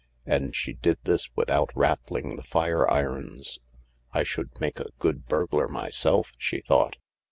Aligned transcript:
And 0.25 0.55
she 0.55 0.73
did 0.73 0.97
this 1.03 1.29
without 1.35 1.69
rattling 1.75 2.35
the 2.35 2.41
fireirons. 2.41 3.59
"I 4.11 4.23
should 4.23 4.49
make 4.59 4.79
a 4.79 4.89
good 4.97 5.27
burglar 5.27 5.67
myself," 5.67 6.33
she 6.39 6.61
thought. 6.61 6.97